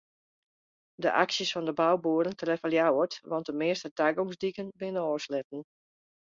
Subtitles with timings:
[1.03, 5.61] De aksjes fan de bouboeren treffe Ljouwert want de measte tagongsdiken binne ôfsletten.